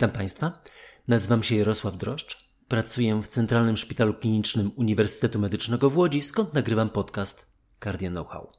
Witam 0.00 0.10
Państwa. 0.10 0.62
Nazywam 1.08 1.42
się 1.42 1.56
Jarosław 1.56 1.96
Droszcz. 1.96 2.44
Pracuję 2.68 3.22
w 3.22 3.28
Centralnym 3.28 3.76
Szpitalu 3.76 4.14
Klinicznym 4.14 4.70
Uniwersytetu 4.76 5.38
Medycznego 5.38 5.90
w 5.90 5.98
Łodzi, 5.98 6.22
skąd 6.22 6.54
nagrywam 6.54 6.90
podcast 6.90 7.52
Cardio 7.84 8.10
Know-how. 8.10 8.52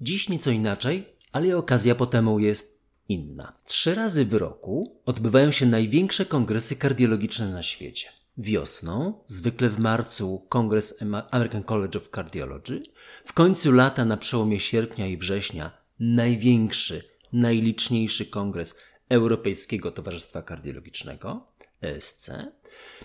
Dziś 0.00 0.28
nieco 0.28 0.50
inaczej, 0.50 1.06
ale 1.32 1.56
okazja 1.56 1.94
po 1.94 2.06
temu 2.06 2.38
jest 2.38 2.80
inna. 3.08 3.52
Trzy 3.64 3.94
razy 3.94 4.24
w 4.24 4.34
roku 4.34 5.00
odbywają 5.06 5.50
się 5.50 5.66
największe 5.66 6.26
kongresy 6.26 6.76
kardiologiczne 6.76 7.52
na 7.52 7.62
świecie. 7.62 8.08
Wiosną, 8.38 9.20
zwykle 9.26 9.70
w 9.70 9.78
marcu, 9.78 10.46
kongres 10.48 11.02
American 11.30 11.62
College 11.62 11.98
of 11.98 12.08
Cardiology, 12.14 12.82
w 13.24 13.32
końcu 13.32 13.72
lata 13.72 14.04
na 14.04 14.16
przełomie 14.16 14.60
sierpnia 14.60 15.06
i 15.06 15.16
września 15.16 15.70
największy, 16.00 17.02
najliczniejszy 17.32 18.26
kongres 18.26 18.78
Europejskiego 19.08 19.90
Towarzystwa 19.90 20.42
Kardiologicznego, 20.42 21.46
ESC. 21.82 22.30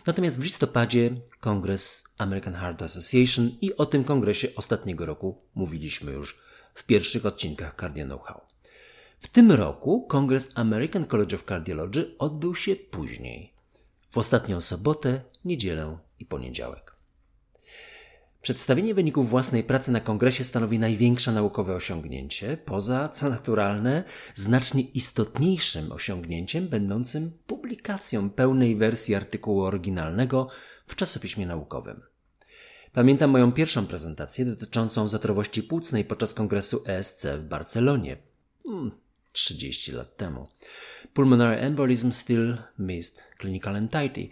Natomiast 0.05 0.39
w 0.39 0.43
listopadzie 0.43 1.15
kongres 1.39 2.03
American 2.17 2.53
Heart 2.53 2.81
Association 2.81 3.51
i 3.61 3.75
o 3.75 3.85
tym 3.85 4.03
kongresie 4.03 4.47
ostatniego 4.55 5.05
roku 5.05 5.41
mówiliśmy 5.55 6.11
już 6.11 6.41
w 6.73 6.83
pierwszych 6.83 7.25
odcinkach 7.25 7.75
Cardio 7.79 8.05
Know-how. 8.05 8.41
W 9.19 9.27
tym 9.27 9.51
roku 9.51 10.07
kongres 10.07 10.51
American 10.55 11.05
College 11.05 11.35
of 11.35 11.43
Cardiology 11.43 12.15
odbył 12.19 12.55
się 12.55 12.75
później, 12.75 13.53
w 14.11 14.17
ostatnią 14.17 14.61
sobotę, 14.61 15.21
niedzielę 15.45 15.97
i 16.19 16.25
poniedziałek. 16.25 16.90
Przedstawienie 18.41 18.93
wyników 18.93 19.29
własnej 19.29 19.63
pracy 19.63 19.91
na 19.91 19.99
kongresie 19.99 20.43
stanowi 20.43 20.79
największe 20.79 21.31
naukowe 21.31 21.75
osiągnięcie, 21.75 22.57
poza, 22.57 23.09
co 23.09 23.29
naturalne, 23.29 24.03
znacznie 24.35 24.81
istotniejszym 24.81 25.91
osiągnięciem 25.91 26.67
będącym 26.67 27.31
publikacją 27.47 28.29
pełnej 28.29 28.75
wersji 28.75 29.15
artykułu 29.15 29.61
oryginalnego 29.61 30.47
w 30.87 30.95
czasopiśmie 30.95 31.47
naukowym. 31.47 32.01
Pamiętam 32.93 33.29
moją 33.29 33.51
pierwszą 33.51 33.85
prezentację 33.85 34.45
dotyczącą 34.45 35.07
zatrowości 35.07 35.63
płucnej 35.63 36.05
podczas 36.05 36.33
kongresu 36.33 36.83
ESC 36.87 37.25
w 37.25 37.47
Barcelonie. 37.47 38.17
Hmm, 38.63 38.91
30 39.31 39.91
lat 39.91 40.17
temu. 40.17 40.47
Pulmonary 41.13 41.61
embolism 41.61 42.11
still 42.11 42.57
missed 42.79 43.23
clinical 43.41 43.75
entity. 43.75 44.29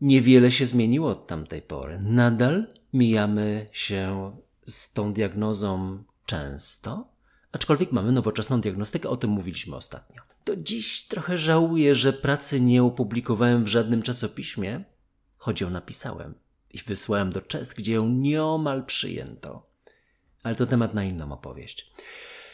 Niewiele 0.00 0.50
się 0.50 0.66
zmieniło 0.66 1.10
od 1.10 1.26
tamtej 1.26 1.62
pory. 1.62 1.98
Nadal 2.02 2.79
mijamy 2.92 3.66
się 3.72 4.36
z 4.66 4.92
tą 4.92 5.12
diagnozą 5.12 6.02
często, 6.26 7.08
aczkolwiek 7.52 7.92
mamy 7.92 8.12
nowoczesną 8.12 8.60
diagnostykę, 8.60 9.08
o 9.08 9.16
tym 9.16 9.30
mówiliśmy 9.30 9.76
ostatnio. 9.76 10.22
To 10.44 10.56
dziś 10.56 11.04
trochę 11.04 11.38
żałuję, 11.38 11.94
że 11.94 12.12
pracy 12.12 12.60
nie 12.60 12.82
opublikowałem 12.82 13.64
w 13.64 13.68
żadnym 13.68 14.02
czasopiśmie, 14.02 14.84
choć 15.38 15.60
ją 15.60 15.70
napisałem 15.70 16.34
i 16.70 16.78
wysłałem 16.78 17.32
do 17.32 17.40
Czest, 17.40 17.74
gdzie 17.74 17.92
ją 17.92 18.08
nieomal 18.08 18.84
przyjęto. 18.86 19.66
Ale 20.42 20.56
to 20.56 20.66
temat 20.66 20.94
na 20.94 21.04
inną 21.04 21.32
opowieść. 21.32 21.92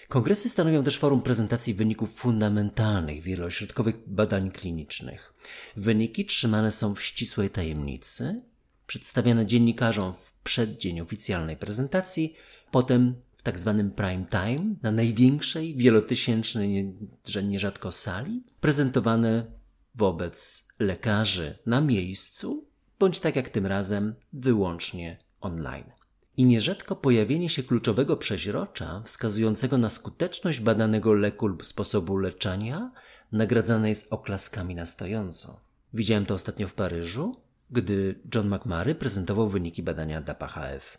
Kongresy 0.09 0.49
stanowią 0.49 0.85
też 0.85 0.99
forum 0.99 1.23
prezentacji 1.23 1.75
wyników 1.75 2.15
fundamentalnych 2.15 3.23
wielośrodkowych 3.23 3.97
badań 4.07 4.51
klinicznych. 4.51 5.35
Wyniki 5.77 6.27
trzymane 6.27 6.73
są 6.73 6.95
w 6.95 7.03
ścisłej 7.03 7.51
tajemnicy, 7.51 8.43
przedstawiane 8.87 9.47
dziennikarzom 9.47 10.15
przeddzień 10.47 11.01
oficjalnej 11.01 11.57
prezentacji, 11.57 12.37
potem 12.71 13.15
w 13.37 13.43
tak 13.43 13.59
zwanym 13.59 13.91
prime 13.91 14.25
time 14.31 14.75
na 14.83 14.93
największej 14.93 15.77
wielotysięcznej, 15.77 16.95
że 17.25 17.43
nierzadko 17.43 17.93
sali, 17.93 18.43
prezentowane 18.61 19.47
wobec 19.95 20.69
lekarzy 20.79 21.59
na 21.67 21.81
miejscu, 21.81 22.65
bądź 22.99 23.21
tak 23.21 23.37
jak 23.37 23.49
tym 23.49 23.67
razem, 23.67 24.15
wyłącznie 24.33 25.19
online 25.41 25.91
i 26.37 26.45
nierzadko 26.45 26.97
pojawienie 26.97 27.49
się 27.49 27.63
kluczowego 27.63 28.17
przeźrocza 28.17 29.03
wskazującego 29.05 29.79
na 29.79 29.89
skuteczność 29.89 30.61
badanego 30.61 31.13
leku 31.13 31.47
lub 31.47 31.67
sposobu 31.67 32.17
leczenia 32.17 32.91
nagradzane 33.33 33.89
jest 33.89 34.13
oklaskami 34.13 34.75
na 34.75 34.87
stojąco. 34.87 35.61
Widziałem 35.95 36.27
to 36.27 36.35
ostatnio 36.35 36.69
w 36.69 36.75
Paryżu, 36.75 37.37
gdy 37.71 38.21
John 38.35 38.49
McMurray 38.49 38.95
prezentował 38.95 39.49
wyniki 39.49 39.83
badania 39.83 40.23
DAPA-HF. 40.23 40.99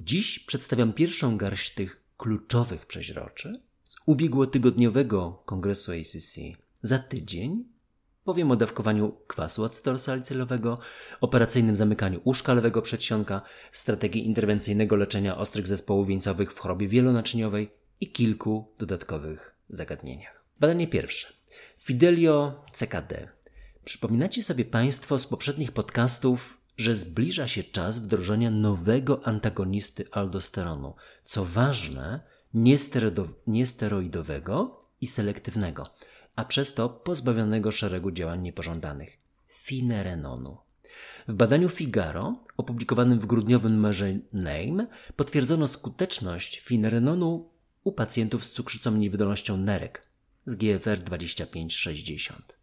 Dziś 0.00 0.38
przedstawiam 0.38 0.92
pierwszą 0.92 1.36
garść 1.36 1.74
tych 1.74 2.02
kluczowych 2.16 2.86
przeźroczy 2.86 3.60
z 3.84 3.96
ubiegłotygodniowego 4.06 5.42
kongresu 5.46 5.92
ACC. 5.92 6.38
Za 6.82 6.98
tydzień 6.98 7.64
Powiem 8.28 8.50
o 8.50 8.56
dawkowaniu 8.56 9.12
kwasu 9.26 9.64
acetylsalicylowego, 9.64 10.78
operacyjnym 11.20 11.76
zamykaniu 11.76 12.20
łóżka 12.24 12.54
lewego 12.54 12.82
przedsionka, 12.82 13.42
strategii 13.72 14.26
interwencyjnego 14.26 14.96
leczenia 14.96 15.36
ostrych 15.38 15.66
zespołów 15.66 16.08
wieńcowych 16.08 16.52
w 16.52 16.58
chorobie 16.58 16.88
wielonaczyniowej 16.88 17.70
i 18.00 18.12
kilku 18.12 18.74
dodatkowych 18.78 19.54
zagadnieniach. 19.68 20.44
Badanie 20.60 20.88
pierwsze. 20.88 21.32
Fidelio 21.78 22.64
CKD. 22.72 23.28
Przypominacie 23.88 24.42
sobie 24.42 24.64
Państwo 24.64 25.18
z 25.18 25.26
poprzednich 25.26 25.72
podcastów, 25.72 26.60
że 26.76 26.94
zbliża 26.94 27.48
się 27.48 27.64
czas 27.64 27.98
wdrożenia 27.98 28.50
nowego 28.50 29.26
antagonisty 29.26 30.04
aldosteronu. 30.10 30.94
Co 31.24 31.44
ważne, 31.44 32.20
niesteroidowego 33.46 34.84
i 35.00 35.06
selektywnego– 35.06 35.86
a 36.36 36.44
przez 36.44 36.74
to 36.74 36.88
pozbawionego 36.88 37.70
szeregu 37.70 38.10
działań 38.10 38.42
niepożądanych 38.42 39.18
finerenonu. 39.48 40.58
W 41.28 41.34
badaniu 41.34 41.68
Figaro, 41.68 42.44
opublikowanym 42.56 43.20
w 43.20 43.26
grudniowym 43.26 43.72
numerze 43.72 44.18
Name, 44.32 44.86
potwierdzono 45.16 45.68
skuteczność 45.68 46.60
finerenonu 46.60 47.50
u 47.84 47.92
pacjentów 47.92 48.44
z 48.44 48.52
cukrzycą 48.52 48.90
niewydolnością 48.90 49.56
nerek 49.56 50.06
z 50.46 50.56
GFR 50.56 50.98
2560. 50.98 52.57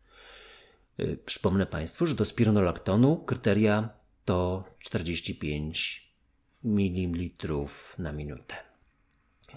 Y, 1.00 1.18
przypomnę 1.26 1.66
Państwu, 1.66 2.08
że 2.08 2.16
do 2.16 2.26
spironolaktonu 2.26 3.18
kryteria 3.18 3.90
to 4.26 4.64
45 4.80 6.12
ml 6.64 7.50
na 7.98 8.12
minutę. 8.12 8.56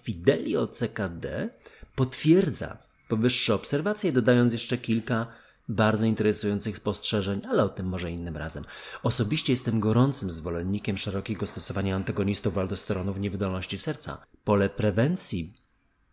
Fidelio 0.02 0.66
CKD 0.66 1.50
potwierdza 1.94 2.78
powyższe 3.08 3.54
obserwacje, 3.54 4.12
dodając 4.12 4.52
jeszcze 4.52 4.78
kilka 4.78 5.26
bardzo 5.68 6.06
interesujących 6.06 6.76
spostrzeżeń, 6.76 7.42
ale 7.48 7.64
o 7.64 7.68
tym 7.68 7.86
może 7.86 8.10
innym 8.10 8.36
razem. 8.36 8.64
Osobiście 9.02 9.52
jestem 9.52 9.80
gorącym 9.80 10.30
zwolennikiem 10.30 10.98
szerokiego 10.98 11.46
stosowania 11.46 11.96
antagonistów 11.96 12.58
aldosteronu 12.58 13.12
w 13.12 13.20
niewydolności 13.20 13.78
serca. 13.78 14.26
Pole 14.44 14.68
prewencji 14.68 15.54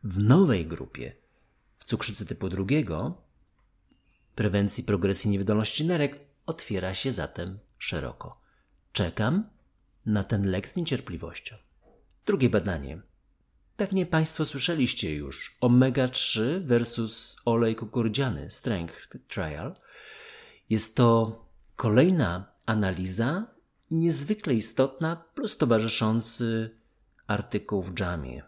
w 0.04 0.20
nowej 0.20 0.66
grupie, 0.66 1.16
w 1.80 1.86
cukrzycy 1.86 2.26
typu 2.26 2.50
drugiego, 2.50 3.25
prewencji 4.36 4.84
progresji 4.84 5.30
niewydolności 5.30 5.86
nerek, 5.86 6.20
otwiera 6.46 6.94
się 6.94 7.12
zatem 7.12 7.60
szeroko. 7.78 8.42
Czekam 8.92 9.50
na 10.06 10.24
ten 10.24 10.50
lek 10.50 10.70
z 10.70 10.76
niecierpliwością. 10.76 11.56
Drugie 12.26 12.50
badanie 12.50 13.02
Pewnie 13.78 14.06
Państwo 14.06 14.46
słyszeliście 14.46 15.16
już 15.16 15.58
omega-3 15.62 16.60
versus 16.66 17.38
olej 17.46 17.76
kukurydziany 17.76 18.52
Strength 18.52 19.18
Trial. 19.28 19.76
Jest 20.70 20.98
to 20.98 21.40
kolejna 21.76 22.52
analiza 22.66 23.48
niezwykle 23.92 24.54
istotna 24.54 25.16
plus 25.16 25.58
towarzyszący 25.58 26.78
artykuł 27.28 27.84
w 27.84 28.00
Jamie. 28.00 28.44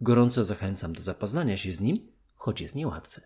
Gorąco 0.00 0.44
zachęcam 0.44 0.92
do 0.92 1.02
zapoznania 1.02 1.56
się 1.56 1.72
z 1.72 1.80
nim, 1.80 2.12
choć 2.36 2.60
jest 2.60 2.74
niełatwy. 2.74 3.20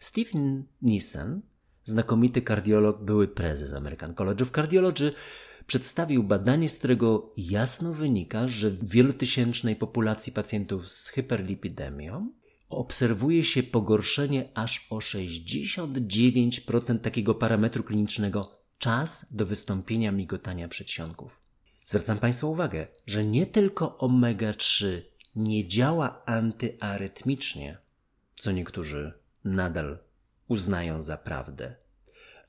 Stephen 0.00 0.64
Nissen, 0.82 1.42
znakomity 1.84 2.42
kardiolog, 2.42 3.04
były 3.04 3.28
prezes 3.28 3.72
American 3.72 4.14
College 4.14 4.44
of 4.44 4.50
Cardiology, 4.50 5.12
przedstawił 5.66 6.22
badanie, 6.22 6.68
z 6.68 6.78
którego 6.78 7.32
jasno 7.36 7.92
wynika, 7.92 8.48
że 8.48 8.70
w 8.70 8.88
wielotysięcznej 8.88 9.76
populacji 9.76 10.32
pacjentów 10.32 10.90
z 10.90 11.08
hyperlipidemią 11.08 12.32
obserwuje 12.68 13.44
się 13.44 13.62
pogorszenie 13.62 14.48
aż 14.54 14.86
o 14.90 14.98
69% 14.98 16.98
takiego 16.98 17.34
parametru 17.34 17.84
klinicznego 17.84 18.58
czas 18.78 19.26
do 19.30 19.46
wystąpienia 19.46 20.12
migotania 20.12 20.68
przedsionków. 20.68 21.40
Zwracam 21.84 22.18
Państwa 22.18 22.46
uwagę, 22.46 22.86
że 23.06 23.24
nie 23.24 23.46
tylko 23.46 23.98
omega-3 24.00 25.00
nie 25.36 25.68
działa 25.68 26.22
antyarytmicznie, 26.26 27.78
co 28.34 28.52
niektórzy 28.52 29.12
nadal 29.48 29.98
uznają 30.48 31.02
za 31.02 31.16
prawdę, 31.16 31.74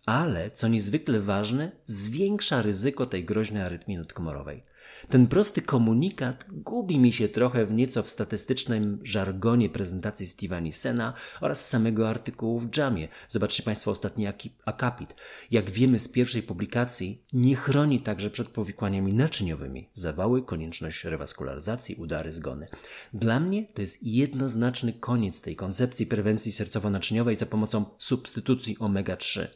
ale 0.05 0.51
co 0.51 0.67
niezwykle 0.67 1.19
ważne, 1.19 1.71
zwiększa 1.85 2.61
ryzyko 2.61 3.05
tej 3.05 3.25
groźnej 3.25 3.61
arytmii 3.63 3.97
nadkomorowej. 3.97 4.63
Ten 5.09 5.27
prosty 5.27 5.61
komunikat 5.61 6.45
gubi 6.49 6.99
mi 6.99 7.13
się 7.13 7.27
trochę 7.27 7.65
w 7.65 7.71
nieco 7.71 8.03
w 8.03 8.09
statystycznym 8.09 8.99
żargonie 9.03 9.69
prezentacji 9.69 10.25
Steve'a 10.25 10.61
Nissena 10.61 11.13
oraz 11.41 11.69
samego 11.69 12.09
artykułu 12.09 12.59
w 12.59 12.77
Jamie. 12.77 13.07
Zobaczcie 13.27 13.63
Państwo 13.63 13.91
ostatni 13.91 14.27
akapit. 14.65 15.15
Jak 15.51 15.69
wiemy 15.69 15.99
z 15.99 16.07
pierwszej 16.07 16.43
publikacji, 16.43 17.23
nie 17.33 17.55
chroni 17.55 17.99
także 17.99 18.29
przed 18.29 18.47
powikłaniami 18.47 19.13
naczyniowymi. 19.13 19.89
Zawały, 19.93 20.45
konieczność 20.45 21.03
rewaskularyzacji, 21.03 21.95
udary, 21.95 22.33
zgony. 22.33 22.67
Dla 23.13 23.39
mnie 23.39 23.65
to 23.65 23.81
jest 23.81 24.03
jednoznaczny 24.03 24.93
koniec 24.93 25.41
tej 25.41 25.55
koncepcji 25.55 26.05
prewencji 26.05 26.51
sercowo-naczyniowej 26.51 27.35
za 27.35 27.45
pomocą 27.45 27.85
substytucji 27.99 28.77
omega-3. 28.77 29.47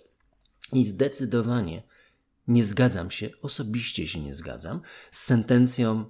I 0.74 0.86
zdecydowanie 0.86 1.84
nie 2.48 2.63
zgadzam 2.63 3.12
się, 3.12 3.30
osobiście 3.42 4.07
się 4.07 4.19
nie 4.19 4.36
zgadzam, 4.36 4.81
z 5.12 5.19
sentencją, 5.19 6.10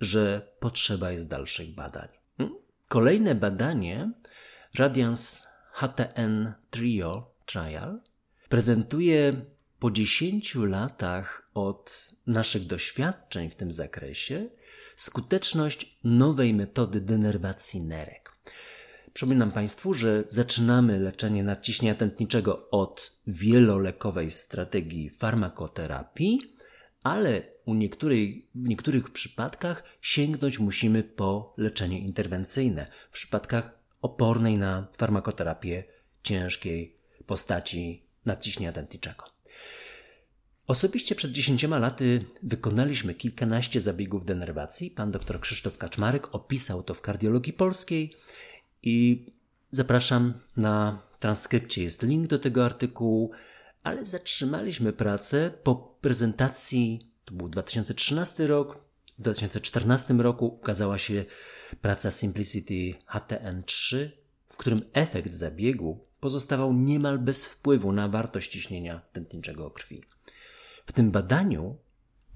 że 0.00 0.52
potrzeba 0.60 1.10
jest 1.10 1.28
dalszych 1.28 1.74
badań. 1.74 2.08
Hmm? 2.36 2.56
Kolejne 2.88 3.34
badanie, 3.34 4.12
Radiance 4.74 5.46
HTN 5.72 6.52
Trio 6.70 7.34
Trial, 7.46 8.00
prezentuje 8.48 9.44
po 9.78 9.90
10 9.90 10.54
latach 10.54 11.50
od 11.54 12.10
naszych 12.26 12.66
doświadczeń 12.66 13.50
w 13.50 13.54
tym 13.54 13.72
zakresie 13.72 14.48
skuteczność 14.96 15.98
nowej 16.04 16.54
metody 16.54 17.00
denerwacji 17.00 17.82
nerek. 17.82 18.32
Przypominam 19.12 19.52
Państwu, 19.52 19.94
że 19.94 20.24
zaczynamy 20.28 20.98
leczenie 20.98 21.44
nadciśnienia 21.44 21.94
tętniczego 21.94 22.70
od 22.70 23.18
wielolekowej 23.26 24.30
strategii 24.30 25.10
farmakoterapii, 25.10 26.40
ale 27.02 27.42
u 27.64 27.74
niektórych, 27.74 28.36
w 28.54 28.68
niektórych 28.68 29.10
przypadkach 29.10 29.84
sięgnąć 30.00 30.58
musimy 30.58 31.02
po 31.02 31.54
leczenie 31.56 31.98
interwencyjne, 31.98 32.86
w 33.10 33.14
przypadkach 33.14 33.78
opornej 34.02 34.58
na 34.58 34.86
farmakoterapię 34.96 35.84
ciężkiej 36.22 36.96
postaci 37.26 38.06
nadciśnienia 38.26 38.72
tętniczego. 38.72 39.24
Osobiście 40.66 41.14
przed 41.14 41.32
10 41.32 41.62
laty 41.62 42.24
wykonaliśmy 42.42 43.14
kilkanaście 43.14 43.80
zabiegów 43.80 44.24
denerwacji. 44.24 44.90
Pan 44.90 45.10
dr 45.10 45.40
Krzysztof 45.40 45.78
Kaczmarek 45.78 46.34
opisał 46.34 46.82
to 46.82 46.94
w 46.94 47.00
kardiologii 47.00 47.52
polskiej 47.52 48.14
i 48.82 49.26
zapraszam 49.70 50.34
na 50.56 51.02
transkrypcie, 51.18 51.82
jest 51.82 52.02
link 52.02 52.26
do 52.26 52.38
tego 52.38 52.64
artykułu, 52.64 53.30
ale 53.82 54.06
zatrzymaliśmy 54.06 54.92
pracę 54.92 55.50
po 55.62 55.74
prezentacji, 56.00 57.10
to 57.24 57.34
był 57.34 57.48
2013 57.48 58.46
rok, 58.46 58.78
w 59.18 59.22
2014 59.22 60.14
roku 60.14 60.46
ukazała 60.46 60.98
się 60.98 61.24
praca 61.80 62.10
Simplicity 62.10 62.98
HTN3, 63.14 64.08
w 64.48 64.56
którym 64.56 64.80
efekt 64.92 65.34
zabiegu 65.34 66.04
pozostawał 66.20 66.72
niemal 66.72 67.18
bez 67.18 67.46
wpływu 67.46 67.92
na 67.92 68.08
wartość 68.08 68.52
ciśnienia 68.52 69.00
tętniczego 69.12 69.70
krwi. 69.70 70.02
W 70.86 70.92
tym 70.92 71.10
badaniu, 71.10 71.76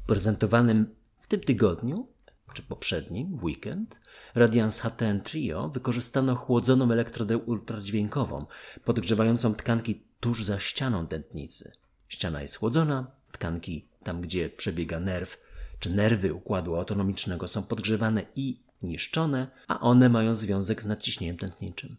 prezentowanym 0.06 0.94
w 1.20 1.26
tym 1.26 1.40
tygodniu, 1.40 2.08
czy 2.54 2.62
poprzednim, 2.62 3.38
weekend, 3.43 4.00
Radiance 4.34 4.82
HTN 4.82 5.20
Trio 5.20 5.69
wykorzystano 5.69 6.34
chłodzoną 6.34 6.93
elektrodę 6.93 7.38
ultradźwiękową, 7.38 8.46
podgrzewającą 8.84 9.54
tkanki 9.54 10.02
tuż 10.20 10.44
za 10.44 10.60
ścianą 10.60 11.06
tętnicy. 11.06 11.72
Ściana 12.08 12.43
jest 12.43 12.56
chłodzona, 12.56 13.10
tkanki 13.32 13.88
tam, 14.02 14.20
gdzie 14.20 14.50
przebiega 14.50 15.00
nerw, 15.00 15.40
czy 15.78 15.90
nerwy 15.90 16.34
układu 16.34 16.76
autonomicznego 16.76 17.48
są 17.48 17.62
podgrzewane 17.62 18.22
i 18.37 18.60
niszczone, 18.82 19.46
a 19.69 19.81
one 19.81 20.08
mają 20.08 20.34
związek 20.34 20.82
z 20.82 20.87
nadciśnieniem 20.87 21.37
tętniczym. 21.37 21.96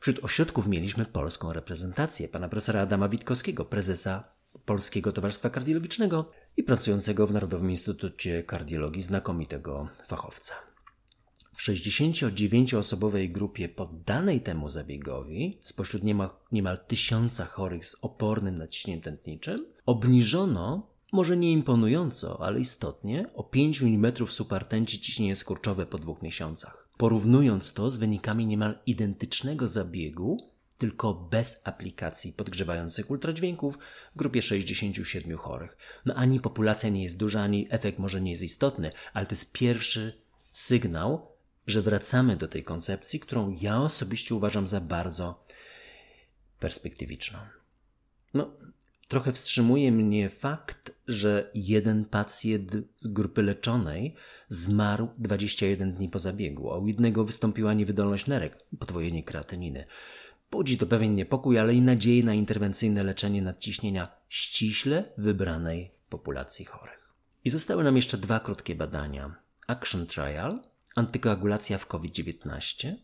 Wśród 0.00 0.24
ośrodków 0.24 0.66
mieliśmy 0.66 1.06
polską 1.06 1.52
reprezentację 1.52 2.28
pana 2.28 2.48
profesora 2.48 2.80
Adama 2.80 3.08
Witkowskiego, 3.08 3.64
prezesa 3.64 4.24
Polskiego 4.64 5.12
Towarzystwa 5.12 5.50
Kardiologicznego 5.50 6.30
i 6.56 6.62
pracującego 6.62 7.26
w 7.26 7.32
Narodowym 7.32 7.70
Instytucie 7.70 8.42
Kardiologii 8.42 9.02
znakomitego 9.02 9.88
fachowca. 10.06 10.54
W 11.54 11.62
69-osobowej 11.62 13.32
grupie 13.32 13.68
poddanej 13.68 14.40
temu 14.40 14.68
zabiegowi, 14.68 15.58
spośród 15.62 16.02
niemal, 16.02 16.28
niemal 16.52 16.78
tysiąca 16.86 17.44
chorych 17.44 17.86
z 17.86 18.04
opornym 18.04 18.54
naciśnieniem 18.54 19.02
tętniczym, 19.02 19.66
obniżono, 19.86 20.86
może 21.12 21.36
nie 21.36 21.52
imponująco, 21.52 22.42
ale 22.42 22.60
istotnie, 22.60 23.26
o 23.34 23.42
5 23.42 23.82
mm 23.82 24.12
supertęci 24.28 25.00
ciśnienie 25.00 25.36
skurczowe 25.36 25.86
po 25.86 25.98
dwóch 25.98 26.22
miesiącach. 26.22 26.88
Porównując 26.96 27.72
to 27.72 27.90
z 27.90 27.96
wynikami 27.96 28.46
niemal 28.46 28.78
identycznego 28.86 29.68
zabiegu 29.68 30.51
tylko 30.82 31.14
bez 31.14 31.60
aplikacji 31.64 32.32
podgrzewających 32.32 33.10
ultradźwięków 33.10 33.78
w 34.14 34.18
grupie 34.18 34.42
67 34.42 35.38
chorych. 35.38 35.76
No 36.04 36.14
ani 36.14 36.40
populacja 36.40 36.88
nie 36.88 37.02
jest 37.02 37.16
duża, 37.16 37.42
ani 37.42 37.66
efekt 37.70 37.98
może 37.98 38.20
nie 38.20 38.30
jest 38.30 38.42
istotny, 38.42 38.92
ale 39.12 39.26
to 39.26 39.32
jest 39.32 39.52
pierwszy 39.52 40.22
sygnał, 40.52 41.28
że 41.66 41.82
wracamy 41.82 42.36
do 42.36 42.48
tej 42.48 42.64
koncepcji, 42.64 43.20
którą 43.20 43.56
ja 43.60 43.80
osobiście 43.80 44.34
uważam 44.34 44.68
za 44.68 44.80
bardzo 44.80 45.44
perspektywiczną. 46.58 47.38
No, 48.34 48.50
trochę 49.08 49.32
wstrzymuje 49.32 49.92
mnie 49.92 50.28
fakt, 50.28 50.92
że 51.08 51.50
jeden 51.54 52.04
pacjent 52.04 52.72
z 52.96 53.08
grupy 53.08 53.42
leczonej 53.42 54.14
zmarł 54.48 55.08
21 55.18 55.92
dni 55.92 56.08
po 56.08 56.18
zabiegu, 56.18 56.72
a 56.72 56.78
u 56.78 56.86
jednego 56.86 57.24
wystąpiła 57.24 57.74
niewydolność 57.74 58.26
nerek, 58.26 58.58
podwojenie 58.78 59.22
kreatyniny. 59.22 59.86
Budzi 60.52 60.78
to 60.78 60.86
pewien 60.86 61.14
niepokój, 61.14 61.58
ale 61.58 61.74
i 61.74 61.80
nadzieję 61.80 62.24
na 62.24 62.34
interwencyjne 62.34 63.02
leczenie 63.02 63.42
nadciśnienia 63.42 64.08
ściśle 64.28 65.04
wybranej 65.18 65.90
populacji 66.08 66.64
chorych. 66.64 67.12
I 67.44 67.50
zostały 67.50 67.84
nam 67.84 67.96
jeszcze 67.96 68.18
dwa 68.18 68.40
krótkie 68.40 68.74
badania. 68.74 69.34
Action 69.66 70.06
Trial, 70.06 70.60
antykoagulacja 70.94 71.78
w 71.78 71.86
COVID-19. 71.86 72.94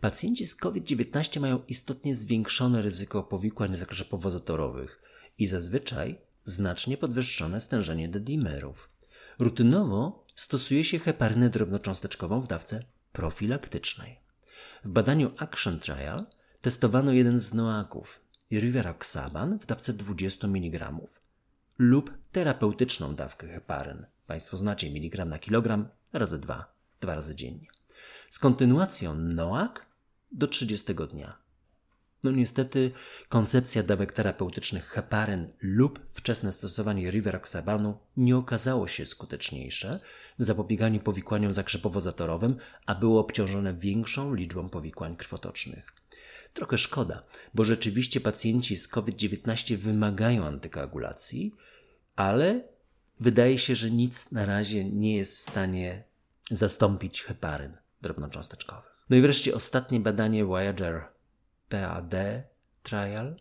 Pacjenci 0.00 0.46
z 0.46 0.56
COVID-19 0.56 1.40
mają 1.40 1.62
istotnie 1.68 2.14
zwiększone 2.14 2.82
ryzyko 2.82 3.22
powikłań 3.22 3.72
w 3.72 3.78
zakresie 3.78 4.04
powozotorowych 4.04 5.02
i 5.38 5.46
zazwyczaj 5.46 6.18
znacznie 6.44 6.96
podwyższone 6.96 7.60
stężenie 7.60 8.08
D-dimerów. 8.08 8.88
Rutynowo 9.38 10.26
stosuje 10.36 10.84
się 10.84 10.98
heparynę 10.98 11.50
drobnocząsteczkową 11.50 12.40
w 12.40 12.46
dawce 12.46 12.84
profilaktycznej. 13.12 14.18
W 14.84 14.88
badaniu 14.88 15.30
Action 15.38 15.80
Trial 15.80 16.26
testowano 16.62 17.12
jeden 17.12 17.40
z 17.40 17.54
noaków, 17.54 18.20
rivaroxaban 18.50 19.58
w 19.58 19.66
dawce 19.66 19.92
20 19.92 20.46
mg 20.48 20.92
lub 21.78 22.12
terapeutyczną 22.32 23.14
dawkę 23.14 23.48
heparyn. 23.48 24.06
Państwo 24.26 24.56
znacie 24.56 24.90
miligram 24.90 25.28
na 25.28 25.38
kilogram 25.38 25.88
razy 26.12 26.38
dwa, 26.38 26.74
dwa 27.00 27.14
razy 27.14 27.34
dziennie. 27.34 27.66
Z 28.30 28.38
kontynuacją 28.38 29.14
noak 29.14 29.86
do 30.32 30.46
30 30.46 30.94
dnia. 30.94 31.38
No 32.24 32.30
niestety 32.30 32.92
koncepcja 33.28 33.82
dawek 33.82 34.12
terapeutycznych 34.12 34.88
heparyn 34.88 35.52
lub 35.60 36.00
wczesne 36.10 36.52
stosowanie 36.52 37.10
rivaroxabanu 37.10 37.98
nie 38.16 38.36
okazało 38.36 38.88
się 38.88 39.06
skuteczniejsze 39.06 40.00
w 40.38 40.44
zapobieganiu 40.44 41.00
powikłaniom 41.00 41.52
zakrzepowo-zatorowym, 41.52 42.54
a 42.86 42.94
było 42.94 43.20
obciążone 43.20 43.74
większą 43.74 44.34
liczbą 44.34 44.68
powikłań 44.68 45.16
krwotocznych. 45.16 46.01
Trochę 46.54 46.78
szkoda, 46.78 47.22
bo 47.54 47.64
rzeczywiście 47.64 48.20
pacjenci 48.20 48.76
z 48.76 48.88
COVID-19 48.88 49.76
wymagają 49.76 50.46
antykoagulacji, 50.46 51.54
ale 52.16 52.68
wydaje 53.20 53.58
się, 53.58 53.74
że 53.74 53.90
nic 53.90 54.32
na 54.32 54.46
razie 54.46 54.84
nie 54.84 55.16
jest 55.16 55.36
w 55.36 55.40
stanie 55.40 56.04
zastąpić 56.50 57.22
heparyn 57.22 57.76
drobnocząsteczkowych. 58.02 58.92
No 59.10 59.16
i 59.16 59.20
wreszcie 59.20 59.54
ostatnie 59.54 60.00
badanie 60.00 60.44
Voyager 60.44 61.08
PAD 61.68 62.14
trial. 62.82 63.36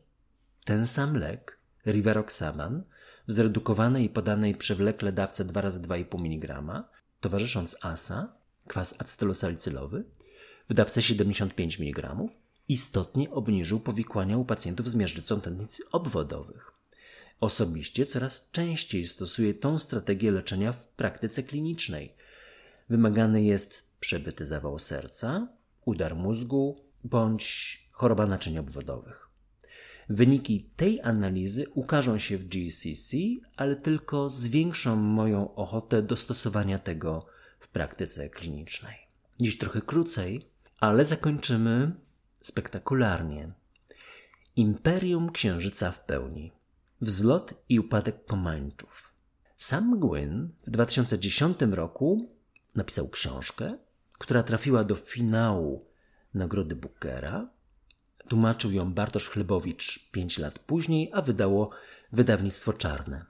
Ten 0.65 0.87
sam 0.87 1.17
lek, 1.17 1.57
rivaroxaban, 1.85 2.83
w 3.27 3.33
zredukowanej 3.33 4.05
i 4.05 4.09
podanej 4.09 4.55
przewlekle 4.55 5.13
dawce 5.13 5.45
2 5.45 5.61
razy 5.61 5.79
2,5 5.79 6.25
mg, 6.25 6.83
towarzysząc 7.19 7.77
ASA, 7.81 8.35
kwas 8.67 9.01
acetylosalicylowy, 9.01 10.03
w 10.69 10.73
dawce 10.73 11.01
75 11.01 11.79
mg, 11.79 12.15
istotnie 12.71 13.31
obniżył 13.31 13.79
powikłania 13.79 14.37
u 14.37 14.45
pacjentów 14.45 14.89
z 14.89 14.95
miażdżycą 14.95 15.41
tętnic 15.41 15.81
obwodowych. 15.91 16.71
Osobiście 17.39 18.05
coraz 18.05 18.51
częściej 18.51 19.07
stosuję 19.07 19.53
tą 19.53 19.79
strategię 19.79 20.31
leczenia 20.31 20.73
w 20.73 20.87
praktyce 20.87 21.43
klinicznej. 21.43 22.13
Wymagany 22.89 23.43
jest 23.43 23.99
przebyty 23.99 24.45
zawał 24.45 24.79
serca, 24.79 25.47
udar 25.85 26.15
mózgu 26.15 26.85
bądź 27.03 27.77
choroba 27.91 28.25
naczyń 28.25 28.57
obwodowych. 28.57 29.29
Wyniki 30.09 30.69
tej 30.75 31.01
analizy 31.01 31.69
ukażą 31.69 32.17
się 32.19 32.37
w 32.37 32.47
GCC, 32.47 33.17
ale 33.55 33.75
tylko 33.75 34.29
zwiększą 34.29 34.95
moją 34.95 35.55
ochotę 35.55 36.01
do 36.01 36.15
stosowania 36.15 36.79
tego 36.79 37.25
w 37.59 37.67
praktyce 37.67 38.29
klinicznej. 38.29 38.95
Dziś 39.39 39.57
trochę 39.57 39.81
krócej, 39.81 40.41
ale 40.79 41.05
zakończymy 41.05 41.91
spektakularnie. 42.41 43.51
Imperium 44.55 45.31
Księżyca 45.31 45.91
w 45.91 46.05
pełni. 46.05 46.51
Wzlot 47.01 47.53
i 47.69 47.79
upadek 47.79 48.25
Komańczów. 48.25 49.13
Sam 49.57 49.99
Gwyn 49.99 50.49
w 50.67 50.69
2010 50.69 51.57
roku 51.61 52.35
napisał 52.75 53.09
książkę, 53.09 53.77
która 54.13 54.43
trafiła 54.43 54.83
do 54.83 54.95
finału 54.95 55.85
Nagrody 56.33 56.75
Bookera. 56.75 57.49
Tłumaczył 58.29 58.71
ją 58.71 58.93
Bartosz 58.93 59.29
Chlebowicz 59.29 60.09
pięć 60.11 60.37
lat 60.37 60.59
później, 60.59 61.09
a 61.13 61.21
wydało 61.21 61.71
wydawnictwo 62.11 62.73
Czarne. 62.73 63.25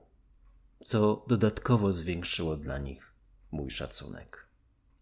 co 0.86 1.25
dodatkowo 1.28 1.94
zwiększyło 1.94 2.58
dla 2.58 2.78
nich 2.78 3.13
mój 3.52 3.72
szacunek. 3.72 4.48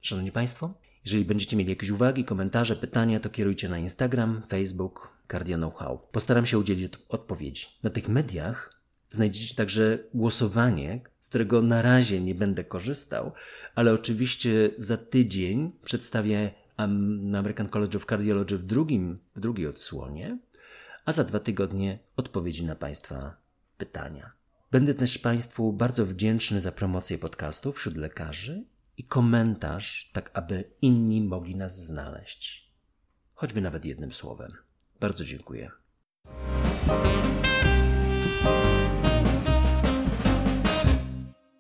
Szanowni 0.01 0.31
Państwo, 0.31 0.73
jeżeli 1.05 1.25
będziecie 1.25 1.57
mieli 1.57 1.69
jakieś 1.69 1.89
uwagi, 1.89 2.25
komentarze, 2.25 2.75
pytania, 2.75 3.19
to 3.19 3.29
kierujcie 3.29 3.69
na 3.69 3.77
Instagram, 3.77 4.41
Facebook, 4.49 5.09
Cardio 5.31 5.57
Know-how. 5.57 5.99
Postaram 6.11 6.45
się 6.45 6.59
udzielić 6.59 6.93
odpowiedzi. 7.09 7.67
Na 7.83 7.89
tych 7.89 8.09
mediach 8.09 8.81
znajdziecie 9.09 9.55
także 9.55 9.99
głosowanie, 10.13 11.01
z 11.19 11.29
którego 11.29 11.61
na 11.61 11.81
razie 11.81 12.21
nie 12.21 12.35
będę 12.35 12.63
korzystał, 12.63 13.31
ale 13.75 13.93
oczywiście 13.93 14.69
za 14.77 14.97
tydzień 14.97 15.71
przedstawię 15.85 16.51
American 16.77 17.69
College 17.69 17.97
of 17.97 18.05
Cardiology 18.05 18.57
w, 18.57 18.63
drugim, 18.63 19.17
w 19.35 19.39
drugiej 19.39 19.67
odsłonie 19.67 20.37
a 21.11 21.13
za 21.13 21.23
dwa 21.23 21.39
tygodnie 21.39 21.99
odpowiedzi 22.15 22.65
na 22.65 22.75
Państwa 22.75 23.37
pytania. 23.77 24.31
Będę 24.71 24.93
też 24.93 25.17
Państwu 25.17 25.73
bardzo 25.73 26.05
wdzięczny 26.05 26.61
za 26.61 26.71
promocję 26.71 27.17
podcastów 27.17 27.77
wśród 27.77 27.97
lekarzy 27.97 28.65
i 28.97 29.03
komentarz, 29.03 30.11
tak 30.13 30.31
aby 30.33 30.63
inni 30.81 31.21
mogli 31.21 31.55
nas 31.55 31.85
znaleźć. 31.85 32.71
Choćby 33.33 33.61
nawet 33.61 33.85
jednym 33.85 34.13
słowem. 34.13 34.51
Bardzo 34.99 35.25
dziękuję. 35.25 35.71